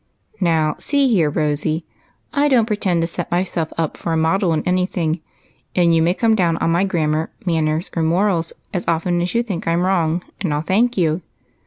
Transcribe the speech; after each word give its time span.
Now, 0.39 0.77
see 0.79 1.09
here. 1.09 1.29
Rosy, 1.29 1.85
I 2.33 2.47
don't 2.47 2.65
pretend 2.65 3.01
to 3.01 3.07
set 3.07 3.29
myself 3.29 3.71
up 3.77 3.95
for 3.97 4.11
a 4.11 4.17
model 4.17 4.51
in 4.51 4.63
any 4.63 4.87
thing, 4.87 5.21
and 5.75 5.93
you 5.93 6.01
may 6.01 6.15
come 6.15 6.33
down 6.33 6.57
on 6.57 6.71
my 6.71 6.85
grammar, 6.85 7.29
manners, 7.45 7.91
or 7.95 8.01
morals 8.01 8.51
as 8.73 8.87
often 8.87 9.21
as 9.21 9.35
you 9.35 9.43
think 9.43 9.67
I 9.67 9.73
'm 9.73 9.81
wrong, 9.83 10.23
and 10.39 10.51
I 10.51 10.55
'11 10.57 10.63
thank 10.65 10.97
you. 10.97 11.21